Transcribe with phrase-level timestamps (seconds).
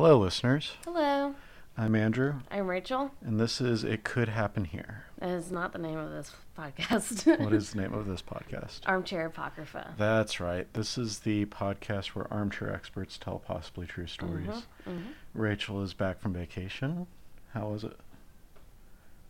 [0.00, 0.74] Hello, listeners.
[0.84, 1.34] Hello,
[1.76, 3.10] I'm Andrew, I'm Rachel.
[3.20, 5.06] and this is It Could Happen Here.
[5.18, 7.26] That is not the name of this podcast.
[7.44, 8.82] What is the name of this podcast?
[8.86, 9.94] Armchair Apocrypha?
[9.98, 10.72] That's right.
[10.72, 14.62] This is the podcast where armchair experts tell possibly true stories.
[14.86, 15.02] Mhm.
[15.34, 17.08] Rachel is back from vacation.
[17.52, 17.96] How was it?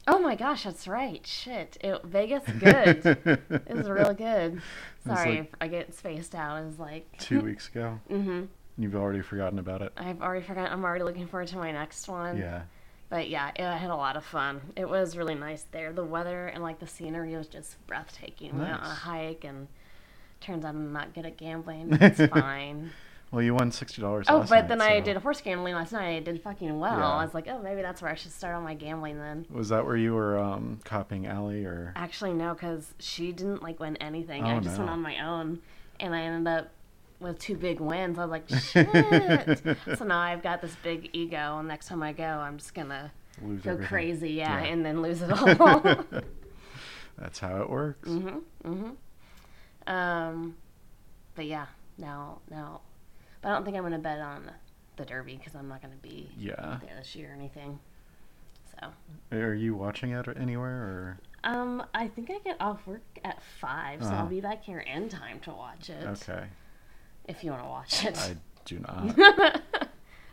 [0.07, 1.27] Oh my gosh, that's right.
[1.27, 3.07] Shit, it, Vegas good.
[3.07, 4.61] it was real good.
[5.07, 6.59] Sorry, like- I get spaced out.
[6.63, 8.01] It was like Two weeks ago.
[8.09, 8.45] hmm
[8.79, 9.93] You've already forgotten about it.
[9.97, 10.73] I've already forgotten.
[10.73, 12.37] I'm already looking forward to my next one.
[12.39, 12.63] Yeah.
[13.11, 14.61] But yeah, it, I had a lot of fun.
[14.77, 15.93] It was really nice there.
[15.93, 18.55] The weather and like the scenery was just breathtaking.
[18.55, 19.67] We went on a hike and
[20.41, 21.97] turns out I'm not good at gambling.
[22.01, 22.93] It's fine.
[23.31, 24.27] Well, you won sixty dollars.
[24.29, 26.09] Oh, but night, then I so- did horse gambling last night.
[26.09, 26.99] And I did fucking well.
[26.99, 27.09] Yeah.
[27.09, 29.47] I was like, oh, maybe that's where I should start on my gambling then.
[29.51, 31.93] Was that where you were um, copying Allie, or?
[31.97, 34.45] Actually, no, because she didn't like win anything.
[34.45, 35.61] Oh, I just went on my own,
[36.01, 36.71] and I ended up
[37.21, 38.19] with two big wins.
[38.19, 39.59] I was like, shit.
[39.99, 43.13] so now I've got this big ego, and next time I go, I'm just gonna
[43.43, 43.89] Lose go everything?
[43.89, 44.67] crazy, yeah, Yeah.
[44.73, 45.31] and then lose it
[45.61, 45.81] all.
[47.19, 48.09] That's how it works.
[48.09, 48.97] mhm, mhm.
[49.93, 50.57] Um,
[51.35, 52.83] but yeah, now, now,
[53.43, 54.51] but I don't think I'm gonna bet on
[54.97, 56.79] the Derby because I'm not gonna be Yeah.
[56.85, 57.79] there this year or anything.
[58.81, 58.93] So.
[59.37, 61.19] Are you watching it anywhere, or?
[61.45, 64.17] Um, I think I get off work at five, so Uh-huh.
[64.19, 66.05] I'll be back here in time to watch it.
[66.07, 66.47] Okay.
[67.29, 68.19] If you want to watch it.
[68.19, 68.35] I
[68.65, 69.15] do not.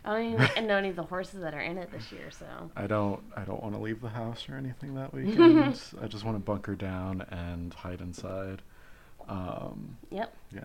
[0.04, 2.46] I don't even know any of the horses that are in it this year, so.
[2.76, 5.80] I don't I don't want to leave the house or anything that weekend.
[6.00, 8.62] I just want to bunker down and hide inside.
[9.28, 10.60] Um, Yep, yeah.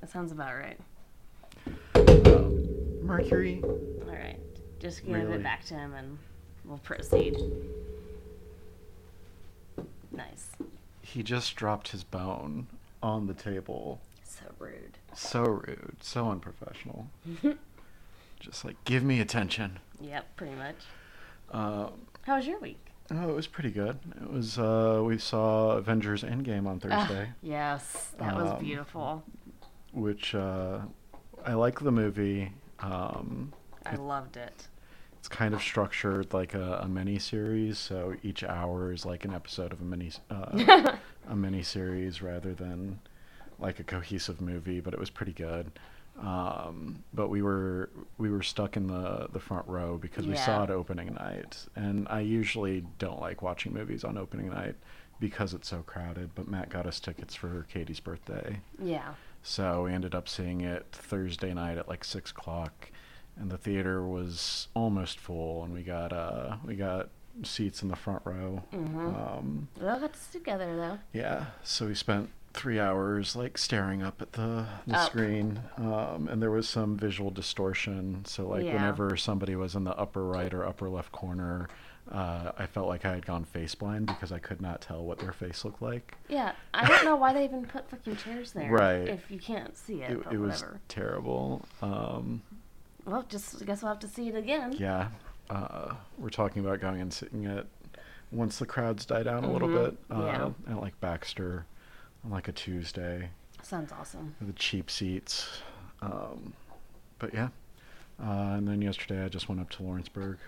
[0.00, 0.78] that sounds about right.
[2.26, 3.62] Um, Mercury.
[3.64, 4.38] All right,
[4.78, 5.32] just give Really?
[5.34, 6.18] it back to him and
[6.66, 7.36] we'll proceed.
[10.12, 10.48] Nice.
[11.02, 12.66] He just dropped his bone
[13.02, 14.00] on the table.
[14.22, 14.98] So rude.
[15.14, 15.96] So rude.
[16.00, 17.08] So unprofessional.
[18.40, 19.78] just like give me attention.
[20.00, 20.76] Yep, pretty much.
[21.50, 21.92] Um,
[22.22, 22.78] How was your week?
[23.10, 23.98] oh, it was pretty good.
[24.20, 24.58] It was.
[24.58, 27.30] Uh, we saw Avengers Endgame on Ah, Thursday.
[27.42, 29.22] yes, that was Um, beautiful.
[29.92, 30.80] which uh,
[31.44, 32.52] I like the movie.
[32.80, 33.52] Um,
[33.86, 34.68] I loved it.
[35.18, 39.32] it's kind of structured like a, a mini series, so each hour is like an
[39.34, 40.96] episode of a mini uh,
[41.28, 42.98] a mini series rather than
[43.58, 44.80] like a cohesive movie.
[44.80, 45.70] But it was pretty good.
[46.20, 50.62] Um, but we were we were stuck in the the front row because we saw
[50.64, 54.76] it opening night, and I usually don't like watching movies on opening night
[55.18, 56.30] because it's so crowded.
[56.36, 58.60] But Matt got us tickets for Katie's birthday.
[58.80, 59.14] Yeah.
[59.42, 62.90] So we ended up seeing it Thursday night at like six o'clock,
[63.36, 67.08] and the theater was almost full, and we got uh we got
[67.42, 68.62] seats in the front row.
[68.72, 69.38] Mhm.
[69.38, 70.98] Um, We all got to together though.
[71.12, 75.10] yeah, so we spent three hours like staring up at the, the Up.
[75.10, 78.24] screen, um, and there was some visual distortion.
[78.24, 78.74] So like Yeah.
[78.74, 81.68] whenever somebody was in the upper right or upper left corner.
[82.10, 85.18] Uh, I felt like I had gone face blind because I could not tell what
[85.18, 86.14] their face looked like.
[86.28, 88.70] Yeah, I don't know why they even put fucking chairs there.
[88.70, 89.08] Right.
[89.08, 90.80] If you can't see it, It, it was whatever.
[90.88, 91.64] terrible.
[91.80, 92.42] Um,
[93.06, 94.74] Well, just I guess we'll have to see it again.
[94.78, 95.08] Yeah,
[95.48, 97.64] uh, we're talking about going and sitting at
[98.30, 99.98] once the crowds die down a little Mhm, bit.
[100.10, 100.72] Uh, yeah.
[100.74, 101.64] At like Baxter
[102.24, 103.28] on like a Tuesday,
[103.62, 104.34] Sounds awesome.
[104.40, 105.48] the cheap seats.
[106.02, 106.52] Um,
[107.18, 107.48] but yeah,
[108.22, 110.38] uh, and then yesterday I just went up to Lawrenceburg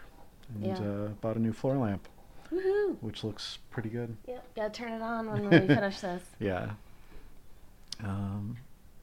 [0.54, 0.78] and Yeah.
[0.78, 2.08] uh, bought a new floor lamp,
[2.52, 2.96] Woohoo!
[3.00, 4.16] which looks pretty good.
[4.28, 6.22] Yep, gotta turn it on when we finish this.
[6.40, 6.70] Yeah.
[8.04, 8.56] Um,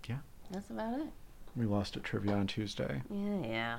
[0.08, 0.18] yeah.
[0.52, 1.08] That's about it.
[1.56, 3.02] we lost at trivia on Tuesday.
[3.10, 3.78] Yeah, yeah,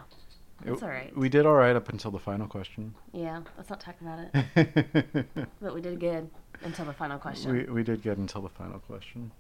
[0.63, 1.15] That's all right.
[1.17, 2.95] We did all right up until the final question.
[3.13, 3.43] yeah.
[3.57, 5.27] Let's not talk about it.
[5.61, 6.31] But we did good
[6.63, 7.53] until the final question.
[7.53, 9.31] We we did good until the final question.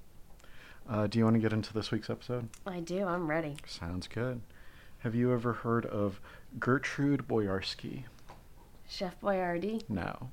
[0.88, 2.48] Uh, do you want to get into this week's episode?
[2.66, 3.04] I do.
[3.06, 3.56] I'm ready.
[3.66, 4.40] Sounds good.
[4.98, 6.20] Have you ever heard of
[6.58, 8.04] Gertrude Boyarsky?
[8.88, 9.82] Chef Boyardee.
[9.88, 10.30] No.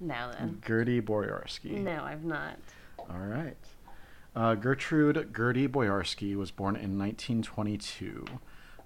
[0.00, 0.62] No, then.
[0.66, 1.72] Gertie Boyarsky.
[1.72, 2.58] No, I've not.
[2.98, 3.56] All right.
[4.34, 8.24] Uh, Gertrude Gertie Boyarsky was born in 1922.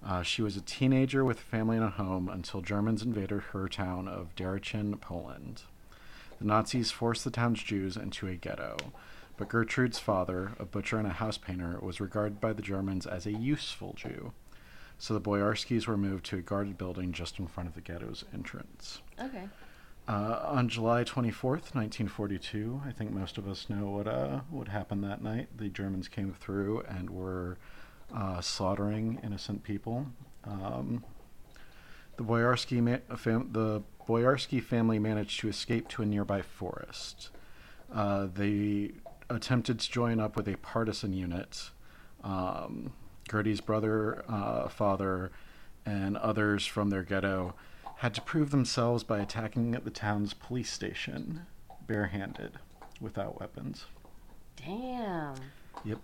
[0.05, 3.69] Uh, she was a teenager with a family and a home until Germans invaded her
[3.69, 5.62] town of Darichin, Poland.
[6.39, 8.77] The Nazis forced the town's Jews into a ghetto,
[9.37, 13.25] but Gertrude's father, a butcher and a house painter, was regarded by the Germans as
[13.25, 14.33] a useful Jew.
[14.99, 18.25] So the Boyarskis were moved to a guarded building just in front of the ghetto's
[18.33, 19.01] entrance.
[19.21, 19.49] Okay.
[20.06, 25.03] Uh, on July 24th, 1942, I think most of us know what uh, what happened
[25.05, 25.49] that night.
[25.56, 27.56] The Germans came through and were
[28.14, 30.06] uh, slaughtering innocent people.
[30.44, 31.05] Um,
[32.16, 37.31] the Boyarsky ma- fam- the Boyarsky family managed to escape to a nearby forest.
[37.93, 38.93] Uh, they
[39.31, 41.70] attempted to join up with a partisan unit.
[42.22, 42.93] Um,
[43.28, 45.31] Gertie's brother, uh, father,
[45.87, 47.55] and others from their ghetto
[47.96, 51.46] had to prove themselves by attacking the town's police station
[51.87, 52.52] barehanded
[53.00, 53.87] without weapons.
[54.56, 55.34] Damn.
[55.84, 55.99] Yep.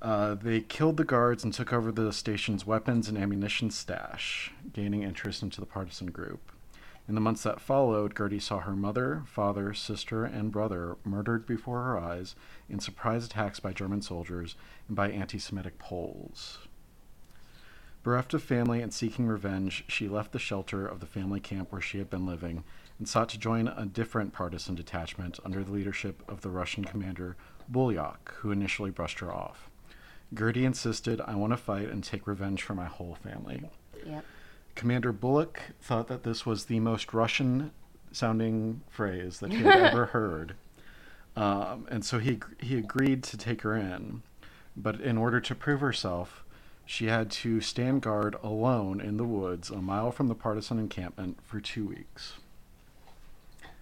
[0.00, 5.02] Uh, they killed the guards and took over the station's weapons and ammunition stash, gaining
[5.02, 6.52] interest into the partisan group.
[7.08, 11.82] In the months that followed, Gertie saw her mother, father, sister, and brother murdered before
[11.82, 12.34] her eyes
[12.68, 14.56] in surprise attacks by German soldiers
[14.86, 16.58] and by anti Semitic Poles.
[18.02, 21.80] Bereft of family and seeking revenge, she left the shelter of the family camp where
[21.80, 22.62] she had been living
[22.98, 27.36] and sought to join a different partisan detachment under the leadership of the Russian commander
[27.70, 29.67] Bulyak, who initially brushed her off.
[30.36, 33.62] Gertie insisted, I want to fight and take revenge for my whole family.
[34.06, 34.24] Yep.
[34.74, 37.72] Commander Bullock thought that this was the most Russian
[38.12, 40.54] sounding phrase that he had ever heard.
[41.36, 44.22] Um, and so he, he agreed to take her in.
[44.76, 46.44] But in order to prove herself,
[46.84, 51.38] she had to stand guard alone in the woods a mile from the partisan encampment
[51.42, 52.34] for two weeks.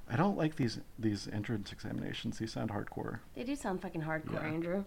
[0.08, 2.38] I don't like these these entrance examinations.
[2.38, 3.19] These sound hardcore.
[3.34, 4.49] They do sound fucking hardcore, Yeah.
[4.49, 4.84] Andrew.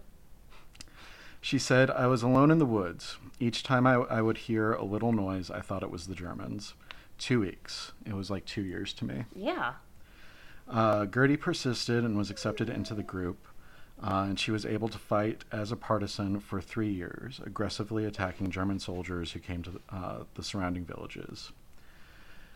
[1.40, 3.16] She said, I was alone in the woods.
[3.38, 6.74] Each time I, I would hear a little noise, I thought it was the Germans.
[7.18, 7.92] Two weeks.
[8.04, 9.24] It was like two years to me.
[9.34, 9.74] Yeah.
[10.68, 13.46] Uh, Gertie persisted and was accepted into the group,
[14.02, 18.50] uh, and she was able to fight as a partisan for three years, aggressively attacking
[18.50, 21.52] German soldiers who came to uh, the surrounding villages.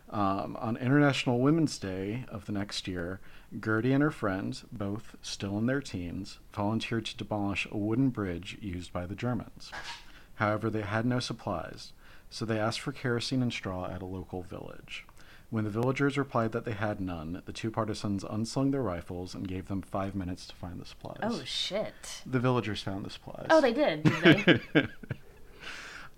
[0.09, 3.19] Um, on International Women's Day of the next year,
[3.59, 8.57] Gertie and her friends, both still in their teens, volunteered to demolish a wooden bridge
[8.61, 9.71] used by the Germans.
[10.35, 11.93] However, they had no supplies,
[12.29, 15.05] so they asked for kerosene and straw at a local village.
[15.49, 19.47] When the villagers replied that they had none, the two partisans unslung their rifles and
[19.47, 21.19] gave them five minutes to find the supplies.
[21.23, 22.21] Oh shit.
[22.25, 23.47] the villagers found the supplies.
[23.49, 24.03] Oh, they did.
[24.03, 24.87] Did they?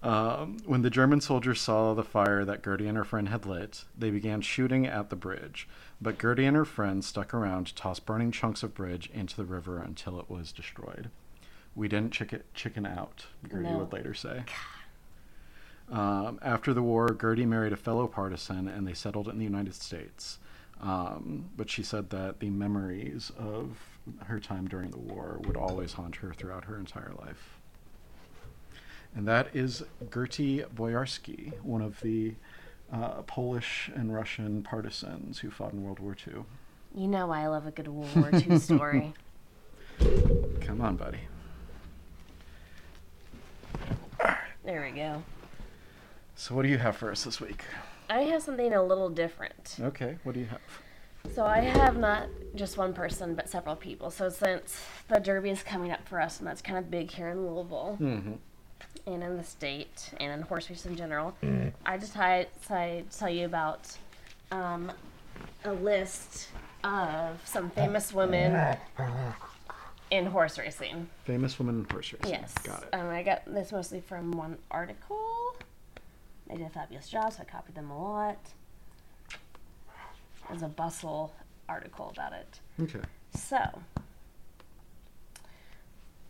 [0.04, 3.86] Um, when the German soldiers saw the fire that Gertie and her friend had lit,
[3.98, 5.68] they began shooting at the bridge.
[6.00, 9.46] But Gertie and her friend stuck around to toss burning chunks of bridge into the
[9.46, 11.10] river until it was destroyed.
[11.76, 13.80] We didn't chicken, chicken out, Gertie No.
[13.80, 14.44] would later say.
[15.92, 19.74] Um, after the war, Gertie married a fellow partisan and they settled in the United
[19.74, 20.38] States.
[20.80, 23.78] Um, but she said that the memories of
[24.26, 27.57] her time during the war would always haunt her throughout her entire life.
[29.18, 29.84] And that is
[30.14, 32.36] Gertie Boyarsky, one of the
[32.94, 36.44] uh, Polish and Russian partisans who fought in World War II.
[36.94, 39.14] you know I love a good World War II story.
[40.62, 41.22] Come on, buddy.
[44.64, 45.24] There we go.
[46.36, 47.64] So, what do you have for us this week?
[48.12, 49.78] I have something a little different.
[49.80, 50.62] Okay, what do you have?
[51.34, 54.12] So I have not just one person, but several people.
[54.12, 57.30] So since the Derby is coming up for us, and that's kind of big here
[57.30, 58.34] in Louisville Mm-hmm.
[59.06, 61.36] And in the state and in horse race in general,
[61.86, 63.96] I decided to tell you about
[64.52, 64.92] um,
[65.64, 66.50] a list
[66.84, 68.78] of some famous women
[70.12, 71.08] in horse racing.
[71.26, 72.30] Famous women in horse racing.
[72.30, 72.54] Yes.
[72.64, 72.90] Got it.
[72.94, 75.56] Um, I got this mostly from one article.
[76.48, 78.40] They did a fabulous job, so I copied them a lot.
[80.50, 81.34] There's a bustle
[81.68, 82.60] article about it.
[82.82, 83.02] Okay.
[83.36, 83.58] So,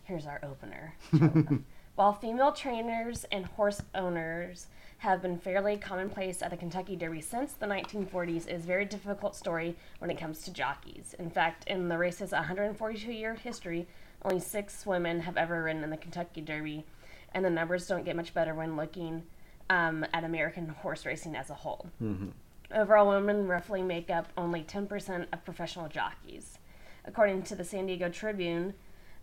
[0.06, 0.96] here's our opener.
[1.98, 4.68] While female trainers and horse owners
[5.00, 8.86] have been fairly commonplace at the Kentucky Derby since the 1940s, it is a very
[8.86, 11.16] difficult story when it comes to jockeys.
[11.18, 13.88] In fact, in the race's 142 year history,
[14.22, 16.86] only six women have ever ridden in the Kentucky Derby,
[17.34, 19.24] and the numbers don't get much better when looking
[19.72, 21.88] um, at American horse racing as a whole.
[22.00, 22.28] Mm-hmm.
[22.76, 26.60] Overall, women roughly make up only 10% of professional jockeys.
[27.06, 28.76] According to the San Diego Tribune,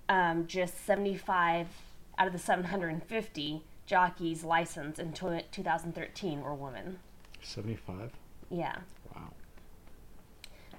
[0.09, 1.69] um, just 75
[2.19, 6.99] out of the 750 jockeys licensed in 2013 were women.
[7.43, 8.13] 75?
[8.51, 8.77] Yeah.
[9.15, 9.33] Wow.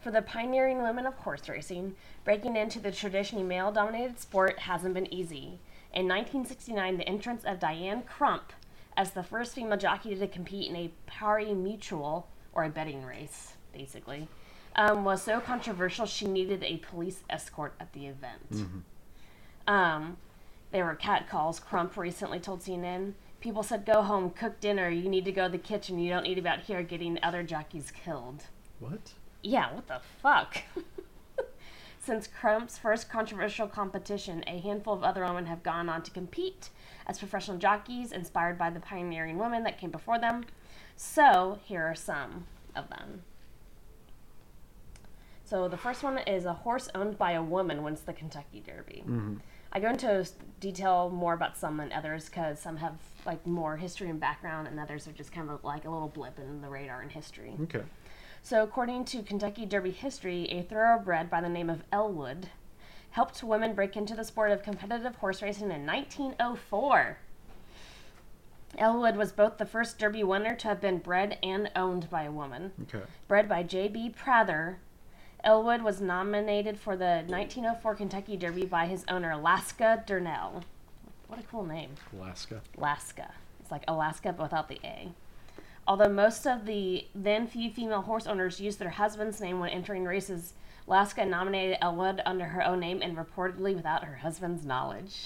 [0.02, 4.94] For the pioneering women of horse racing, breaking into the traditionally male dominated sport hasn't
[4.94, 5.60] been easy.
[5.94, 8.54] In 1969, the entrance of Diane Crump
[8.98, 13.54] as the first female jockey to compete in a pari mutuel, or a betting race,
[13.74, 14.28] basically,
[14.76, 18.68] um, was so controversial she needed a police escort at the event.
[19.68, 20.18] Um,
[20.76, 21.62] there were catcalls.
[21.62, 23.14] Crump recently told CNN.
[23.40, 24.90] People said, "Go home, cook dinner.
[24.90, 26.00] You need to go to the kitchen.
[26.00, 28.48] You don't need to be out here getting other jockeys killed."
[28.80, 29.14] What?
[29.42, 30.64] Yeah, what the fuck?
[32.00, 36.72] Since Crump's first controversial competition, a handful of other women have gone on to compete
[37.08, 40.44] as professional jockeys, inspired by the pioneering women that came before them.
[40.98, 43.24] So, here are some of them.
[45.46, 49.04] So, the first one is a horse owned by a woman wins the Kentucky Derby.
[49.08, 49.36] Mm-hmm.
[49.76, 50.26] I go into
[50.62, 52.94] detail more about some than others because some have
[53.26, 56.40] like more history and background, and others are just kind of like a little blip
[56.40, 57.58] in the radar in history.
[57.64, 57.82] Okay.
[58.42, 62.48] So, according to Kentucky Derby history, a thoroughbred by the name of Elwood
[63.10, 67.18] helped women break into the sport of competitive horse racing in 1904.
[68.78, 72.32] Elwood was both the first Derby winner to have been bred and owned by a
[72.32, 72.72] woman.
[72.84, 73.04] Okay.
[73.28, 74.12] Bred by J.B.
[74.16, 74.80] Prather,
[75.46, 80.64] Elwood was nominated for the 1904 Kentucky Derby by his owner, Laska Durnell.
[81.28, 81.92] What a cool name.
[82.18, 82.62] Alaska.
[82.78, 83.32] Alaska.
[83.60, 85.12] It's like Alaska but without the A.
[85.88, 90.04] Although most of the then few female horse owners used their husband's name when entering
[90.04, 90.54] races,
[90.88, 95.26] Alaska nominated Elwood under her own name and reportedly without her husband's knowledge.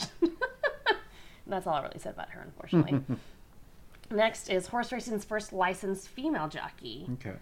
[1.48, 3.02] That's all I really said about her, unfortunately.
[4.12, 7.08] Next is horse racing's first licensed female jockey.
[7.14, 7.36] Okay.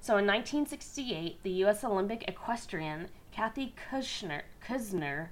[0.00, 1.84] So in 1968, the U.S.
[1.84, 5.28] Olympic equestrian Kathy Kushner, Kuzner,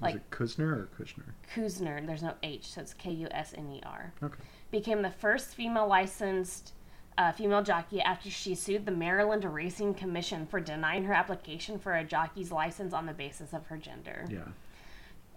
[0.00, 1.32] Like- Is it Kuzner or Kushner?
[1.54, 4.12] Kuzner, there's no H, so it's K U S N E R.
[4.22, 4.42] Okay.
[4.70, 6.72] became the first female licensed
[7.18, 11.94] uh, female jockey after she sued the Maryland Racing Commission for denying her application for
[11.94, 14.26] a jockey's license on the basis of her gender.
[14.28, 14.42] Yeah.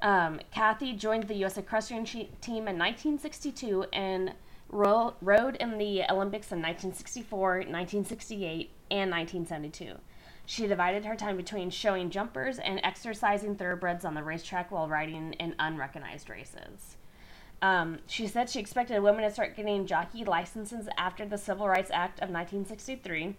[0.01, 1.57] Um, Kathy joined the U.S.
[1.57, 4.33] equestrian team in 1962 and
[4.69, 9.95] ro- rode in the Olympics in 1964, 1968, and 1972.
[10.45, 15.33] She divided her time between showing jumpers and exercising thoroughbreds on the racetrack while riding
[15.33, 16.97] in unrecognized races.
[17.61, 21.91] Um, she said she expected women to start getting jockey licenses after the Civil Rights
[21.93, 23.35] Act of 1963.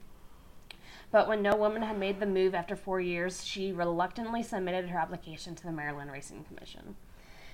[1.10, 4.98] But when no woman had made the move after four years, she reluctantly submitted her
[4.98, 6.96] application to the Maryland Racing Commission.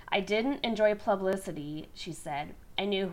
[0.09, 2.54] I didn't enjoy publicity, she said.
[2.78, 3.12] I knew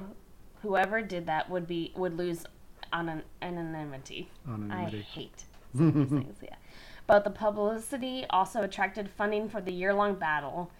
[0.63, 2.45] whoever did that would be would lose
[2.91, 4.29] on an anonymity.
[4.71, 5.43] I hate
[5.75, 6.55] these things, yeah.
[7.05, 10.71] But the publicity also attracted funding for the year-long battle.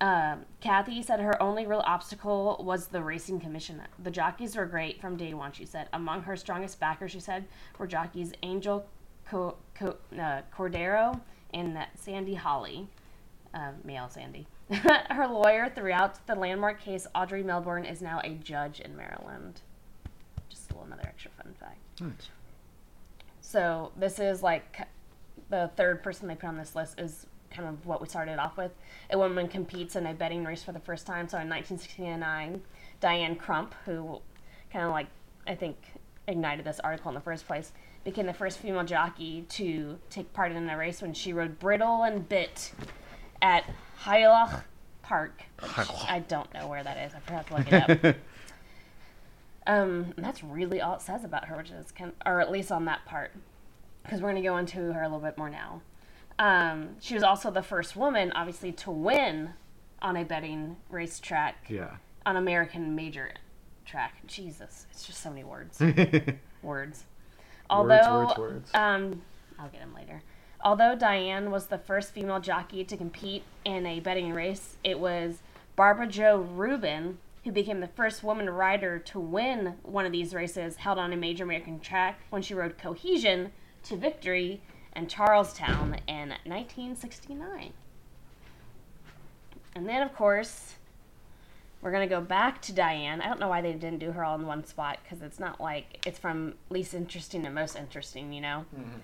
[0.00, 3.82] Um, Kathy said her only real obstacle was the racing commission.
[4.02, 5.88] The jockeys were great from day one, she said.
[5.92, 7.44] Among her strongest backers, she said,
[7.78, 8.86] were jockeys Angel
[9.28, 11.20] Co- Co- uh, Cordero
[11.52, 12.86] and uh, Sandy Hawley,
[13.52, 14.46] uh, male Sandy.
[15.10, 19.62] her lawyer throughout the landmark case, Audrey Melbourne, is now a judge in Maryland.
[20.48, 22.00] Just a little another extra fun fact.
[22.00, 22.28] Nice.
[23.40, 24.86] So this is like
[25.48, 28.58] the third person they put on this list is kind of what we started off
[28.58, 28.72] with.
[29.10, 31.28] A woman competes in a betting race for the first time.
[31.28, 32.60] So in 1969,
[33.00, 34.20] Diane Crump, who
[34.70, 35.06] kind of like
[35.46, 35.78] I think
[36.26, 37.72] ignited this article in the first place,
[38.04, 42.02] became the first female jockey to take part in a race when she rode Bridle
[42.02, 42.72] and Bit
[43.42, 43.64] at
[44.02, 44.62] Hialeah
[45.02, 45.42] Park.
[46.08, 47.14] I don't know where that is.
[47.14, 48.16] I forgot to look it up.
[49.68, 52.86] Um, that's really all it says about her, which is kind or at least on
[52.86, 53.32] that part,
[54.02, 55.82] because we're going to go into her a little bit more now.
[56.38, 59.50] Um, she was also the first woman, obviously, to win
[60.00, 61.96] on a betting racetrack yeah.
[62.24, 63.34] on American major
[63.84, 64.14] track.
[64.26, 65.78] Jesus, it's just so many words.
[66.62, 67.04] words.
[67.68, 68.70] Although, words, words.
[68.72, 69.20] um,
[69.58, 70.22] I'll get them later.
[70.68, 75.38] Although Diane was the first female jockey to compete in a betting race, it was
[75.76, 80.76] Barbara Jo Rubin who became the first woman rider to win one of these races
[80.76, 83.50] held on a major American track when she rode Cohesion
[83.84, 84.60] to victory
[84.94, 87.72] in Charlestown in 1969.
[89.74, 90.74] And then, of course,
[91.80, 93.22] we're going to go back to Diane.
[93.22, 95.62] I don't know why they didn't do her all in one spot because it's not
[95.62, 98.66] like it's from least interesting to most interesting, you know?
[98.76, 98.98] Mm-hmm.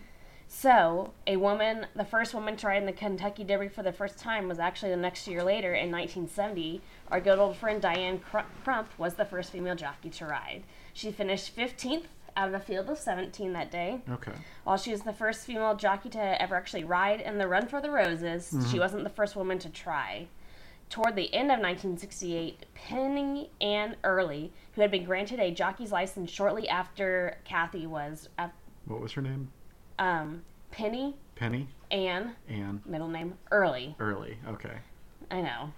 [0.49, 4.19] So, a woman, the first woman to ride in the Kentucky Derby for the first
[4.19, 6.81] time was actually the next year later in 1970.
[7.09, 10.63] Our good old friend Diane Cr- Crump was the first female jockey to ride.
[10.93, 12.05] She finished 15th
[12.37, 14.01] out of a field of 17 that day.
[14.09, 14.33] Okay.
[14.65, 17.81] While she was the first female jockey to ever actually ride in the Run for
[17.81, 18.71] the Roses, mm-hmm.
[18.71, 20.29] she wasn't the first woman to try.
[20.91, 26.31] Toward the end of 1968, Penny Ann Early, who had been granted a jockey's license
[26.31, 28.29] shortly after Kathy was,
[28.85, 29.51] What was her name?
[29.99, 31.69] Um, Penny Penny?
[31.91, 32.83] Ann, Anne?
[32.87, 33.95] middle name Early.
[33.99, 34.37] Early.
[34.49, 34.77] Okay.
[35.31, 35.73] I know.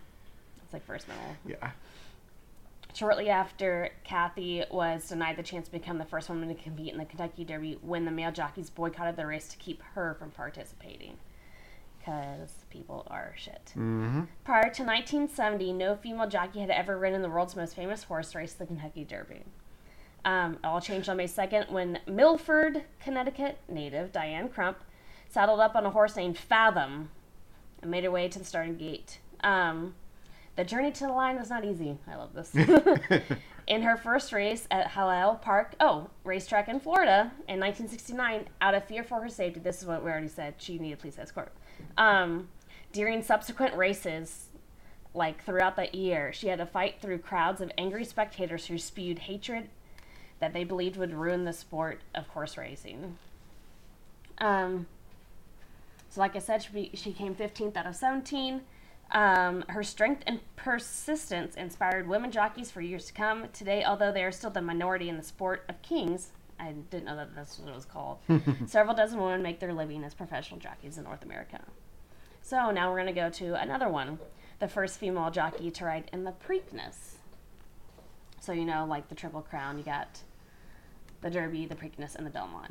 [0.62, 1.36] It's like first middle.
[1.46, 1.70] Yeah.
[2.94, 6.98] Shortly after Kathy was denied the chance to become the first woman to compete in
[6.98, 11.16] the Kentucky Derby when the male jockeys boycotted the race to keep her from participating.
[11.98, 13.72] Because people are shit.
[13.76, 14.22] Mm-hmm.
[14.44, 18.54] Prior to 1970, no female jockey had ever ridden the world's most famous horse race,
[18.54, 19.42] the Kentucky Derby.
[20.26, 24.78] Um, all changed on May 2nd when Milford, Connecticut native Diane Crump
[25.28, 27.10] saddled up on a horse named Fathom
[27.80, 29.20] and made her way to the starting gate.
[29.44, 29.94] Um,
[30.56, 31.98] the journey to the line was not easy.
[32.08, 32.52] I love this.
[33.68, 38.84] in her first race at Hialeah Park, oh, racetrack in Florida in 1969, out of
[38.84, 41.52] fear for her safety, this is what we already said, she needed police escort.
[41.96, 42.48] Um,
[42.92, 44.46] during subsequent races,
[45.14, 49.20] like throughout the year, she had to fight through crowds of angry spectators who spewed
[49.20, 49.68] hatred
[50.40, 53.16] that they believed would ruin the sport of horse racing.
[54.38, 54.86] Um,
[56.10, 58.62] so, like I said, she, be, she came 15th out of 17.
[59.12, 63.48] Um, her strength and persistence inspired women jockeys for years to come.
[63.52, 67.16] Today, although they are still the minority in the sport of kings, I didn't know
[67.16, 68.18] that that's what it was called.
[68.66, 71.60] Several dozen women make their living as professional jockeys in North America.
[72.42, 74.18] So now we're going to go to another one
[74.58, 77.15] the first female jockey to ride in the Preakness.
[78.40, 80.20] So, you know, like the Triple Crown, you got
[81.20, 82.70] the Derby, the Preakness, and the Belmont.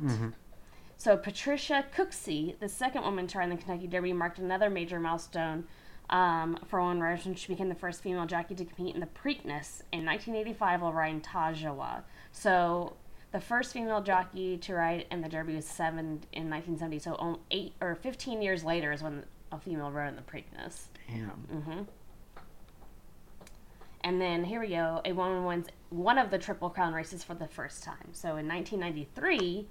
[0.96, 4.98] So, Patricia Cooksey, the second woman to ride in the Kentucky Derby, marked another major
[4.98, 5.64] milestone
[6.08, 9.06] um, for women riders when she became the first female jockey to compete in the
[9.08, 12.02] Preakness in 1985 while riding Tajawa.
[12.32, 12.96] So,
[13.32, 16.98] the first female jockey to ride in the Derby was seven in 1970.
[17.00, 20.84] So, on- eight or 15 years later is when a female rode in the Preakness.
[21.08, 21.86] Damn.
[24.06, 25.00] And then here we go.
[25.04, 28.10] A woman wins one of the Triple Crown races for the first time.
[28.12, 29.66] So in 1993,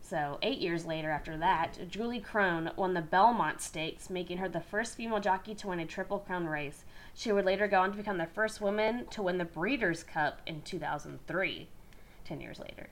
[0.00, 4.60] so eight years later after that, Julie Krone won the Belmont Stakes, making her the
[4.60, 6.84] first female jockey to win a Triple Crown race.
[7.12, 10.42] She would later go on to become the first woman to win the Breeders' Cup
[10.46, 11.66] in 2003,
[12.24, 12.86] 10 years later.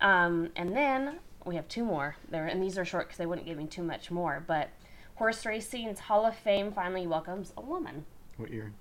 [0.00, 2.16] Um, and then we have two more.
[2.30, 4.42] There, and these are short because they wouldn't give me too much more.
[4.46, 4.70] But
[5.16, 8.06] horse racing's Hall of Fame finally welcomes a woman
[8.38, 8.72] What year?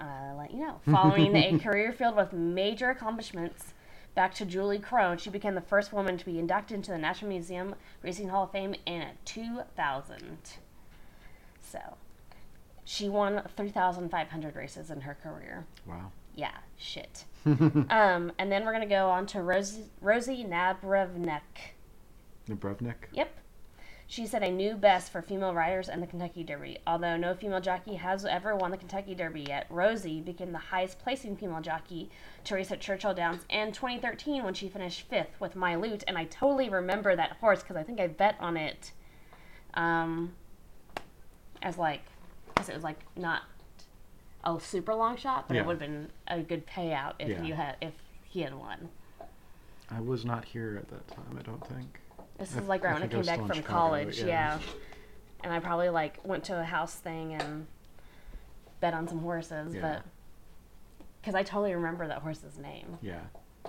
[0.00, 0.80] Uh, let you know.
[0.90, 3.74] Following a career filled with major accomplishments,
[4.14, 7.30] back to Julie Krone, she became the first woman to be inducted into the National
[7.30, 10.38] Museum Racing Hall of Fame in 2000.
[11.60, 11.96] So,
[12.84, 15.66] she won 3,500 races in her career.
[15.86, 16.12] Wow.
[16.34, 17.24] Yeah, shit.
[17.44, 21.40] um, and then we're gonna go on to Rosie, Rosie Nabrevnek.
[22.48, 22.94] Nabrevnik?
[23.12, 23.30] Yep.
[24.10, 26.78] She set a new best for female riders in the Kentucky Derby.
[26.86, 30.98] Although no female jockey has ever won the Kentucky Derby yet, Rosie became the highest
[30.98, 32.10] placing female jockey
[32.44, 36.04] to race at Churchill Downs in 2013 when she finished fifth with Mylute.
[36.08, 38.92] And I totally remember that horse because I think I bet on it
[39.74, 40.32] um,
[41.60, 42.00] as like,
[42.54, 43.42] because it was like not
[44.42, 45.60] a super long shot, but Yeah.
[45.60, 47.42] it would have been a good payout if Yeah.
[47.42, 47.92] you had if
[48.24, 48.88] he had won.
[49.90, 52.00] I was not here at that time, I don't think.
[52.38, 54.26] This is like right when I came back from Chicago, college, yeah.
[54.26, 54.58] yeah.
[55.42, 57.66] And I probably like went to a house thing and
[58.80, 59.80] bet on some horses, Yeah.
[59.80, 60.02] but
[61.20, 63.20] because I totally remember that horse's name, Yeah.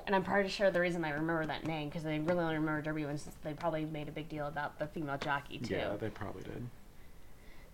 [0.05, 2.81] and I'm pretty sure the reason I remember that name because they really only remember
[2.81, 5.75] Derby was they probably made a big deal about the female jockey too.
[5.75, 6.67] Yeah, they probably did.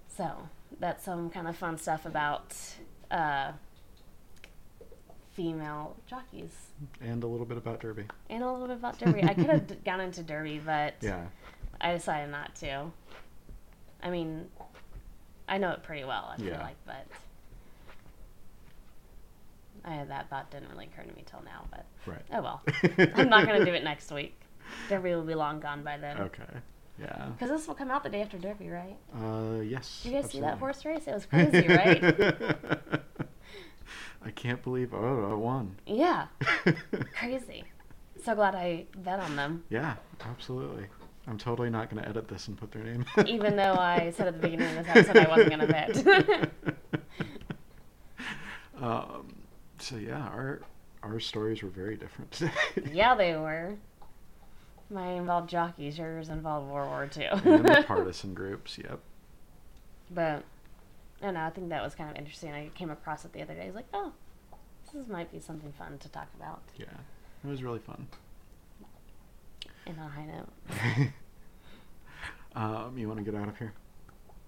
[0.07, 2.55] So that's some kind of fun stuff about
[3.11, 3.51] uh,
[5.35, 6.51] female jockeys
[7.01, 8.05] And a little bit about Derby.
[8.29, 9.23] and a little bit about Derby.
[9.23, 11.25] I could have d- gone into Derby, but Yeah.
[11.81, 12.85] I decided not to.
[14.01, 14.47] I mean,
[15.47, 17.05] I know it pretty well, I feel like, but
[19.83, 22.21] I had that thought didn't really occur to me till now, but Right.
[22.33, 22.61] oh well.
[23.15, 24.39] I'm not going to do it next week.
[24.89, 26.17] Derby will be long gone by then.
[26.19, 26.43] Okay.
[26.99, 27.27] Yeah.
[27.37, 28.97] Because this will come out the day after Derby, right?
[29.13, 30.01] Uh, yes.
[30.03, 31.07] Did you guys see that horse race?
[31.07, 32.01] It was crazy, right?
[34.25, 35.75] I can't believe oh I won.
[35.85, 36.27] yeah,
[37.17, 37.63] crazy.
[38.23, 39.95] So glad I bet on them, yeah,
[40.27, 40.87] absolutely.
[41.27, 43.05] I'm totally not going to edit this and put their name.
[43.27, 46.51] even though I said at the beginning of this episode I wasn't going to bet.
[48.81, 49.33] um,
[49.79, 50.61] so yeah, our
[51.03, 52.51] our stories were very different today.
[52.93, 53.75] yeah, they were.
[54.89, 57.25] Mine involved jockeys, yours involved World War II.
[57.53, 58.77] and the partisan groups.
[58.77, 58.99] Yep.
[60.11, 60.43] But
[61.25, 61.45] I don't know.
[61.47, 62.51] I think that was kind of interesting.
[62.51, 63.63] I came across it the other day.
[63.63, 64.11] I was like, oh,
[64.93, 66.61] this might be something fun to talk about.
[66.77, 66.85] Yeah,
[67.43, 68.05] it was really fun.
[69.87, 71.09] And on a high note,
[72.55, 73.73] um, you want to get out of here?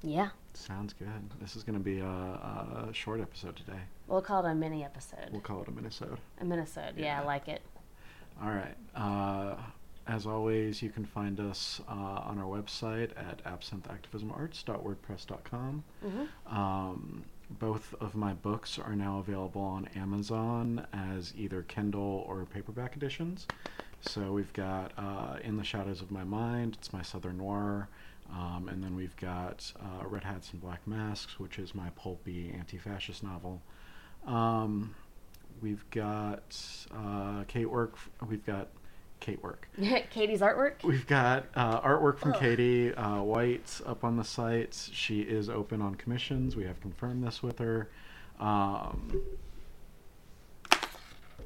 [0.03, 1.07] yeah, Sounds good.
[1.41, 3.79] This is going to be a, a short episode today.
[4.07, 5.29] we'll call it a mini episode.
[5.31, 6.17] We'll call it a Minnesota.
[6.39, 6.93] A minisode.
[6.95, 7.21] Yeah, Yeah.
[7.21, 7.63] I like it.
[8.39, 8.75] All right.
[8.95, 9.55] Uh,
[10.07, 15.83] as always, you can find us uh, on our website at absintheactivismarts.wordpress.com.
[16.01, 16.23] hmm
[16.55, 22.97] Um, both of my books are now available on Amazon as either Kindle or paperback
[22.97, 23.47] editions.
[24.01, 27.87] So we've got uh, In the Shadows of My Mind, it's my Southern Noir.
[28.33, 32.51] Um, and then we've got uh, Red Hats and Black Masks, which is my pulpy
[32.53, 33.61] anti fascist novel.
[34.25, 34.93] Um,
[35.61, 36.59] we've got
[36.93, 37.95] uh, Kate Work,
[38.27, 38.67] we've got
[39.19, 39.69] Kate Work.
[40.09, 40.83] Katie's artwork.
[40.83, 42.39] We've got uh, artwork from Ugh.
[42.39, 44.89] Katie uh, White up on the site.
[44.93, 46.55] She is open on commissions.
[46.55, 47.89] We have confirmed this with her.
[48.39, 49.21] Um,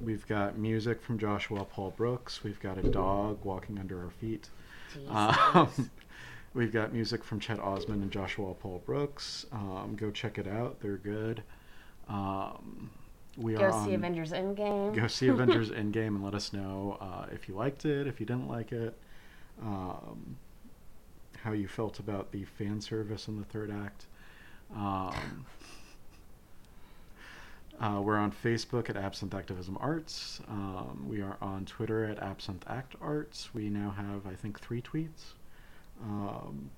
[0.01, 2.43] we've got music from Joshua Paul Brooks.
[2.43, 4.49] We've got a dog walking under our feet.
[5.09, 5.89] Um,
[6.53, 9.45] We've got music from Chet Osmond and Joshua Paul Brooks.
[9.53, 11.43] Um, go check it out; they're good.
[12.09, 12.89] Um,
[13.37, 14.95] we Go are see on, Avengers Endgame.
[14.95, 18.25] Go see Avengers Endgame and let us know uh, if you liked it, if you
[18.25, 18.95] didn't like it,
[19.61, 20.37] um,
[21.43, 24.05] how you felt about the fan service in the third act.
[24.75, 25.45] Um,
[27.79, 30.41] uh, we're on Facebook at Absinthe Activism Arts.
[30.47, 33.53] Um, we are on Twitter at Absinthe Act Arts.
[33.53, 35.33] We now have, I think, three tweets.
[36.03, 36.69] Um,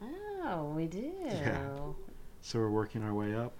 [0.00, 1.12] Oh, we do.
[1.24, 1.68] Yeah.
[2.40, 3.52] so we're working our way up.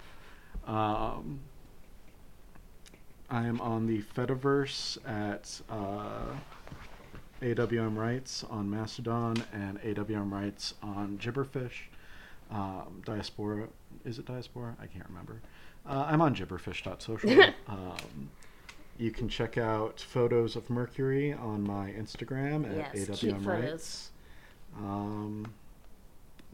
[3.30, 6.34] I am on the Fediverse at uh,
[7.42, 11.88] AWM Rights on Mastodon and AWM Rights on Gibberfish.
[12.50, 13.68] Um, Diaspora,
[14.06, 14.74] is it Diaspora?
[14.80, 15.40] I can't remember.
[15.86, 17.42] Uh, I'm on gibberfish.social.
[17.68, 18.30] um,
[18.96, 24.10] you can check out photos of Mercury on my Instagram at Yes, AWM Rights.
[24.76, 25.46] Um,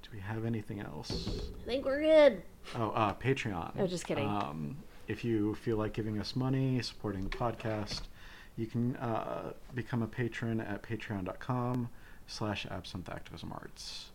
[0.03, 1.41] do we have anything else?
[1.63, 2.43] I think we're good.
[2.77, 3.73] Oh, uh, Patreon.
[3.79, 4.29] Oh, just kidding.
[4.29, 4.77] Um,
[5.09, 8.03] if you feel like giving us money, supporting the podcast,
[8.57, 11.89] you can uh, become a patron at patreon.com
[12.27, 14.07] slash absinthe activism arts.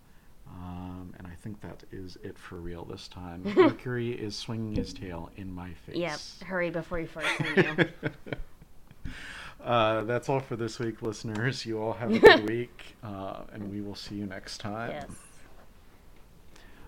[0.47, 3.43] Um, and I think that is it for real this time.
[3.55, 5.95] Mercury is swinging his tail in my face.
[5.95, 6.19] Yep.
[6.47, 7.91] Hurry before he farts on
[9.05, 9.11] you.
[9.63, 11.65] uh, that's all for this week, listeners.
[11.65, 14.91] You all have a good week, uh, and we will see you next time.
[14.91, 15.05] yes.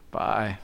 [0.10, 0.58] Bye.